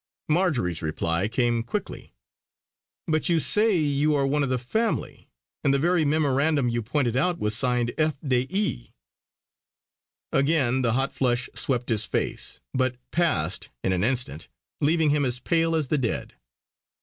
[0.27, 2.11] Marjory's reply came quickly:
[3.05, 5.29] "But you say you are one of the family,
[5.63, 8.17] and the very memorandum you pointed out was signed F.
[8.25, 8.95] de E."
[10.31, 14.47] Again the hot flush swept his face; but passed in an instant,
[14.79, 16.33] leaving him as pale as the dead.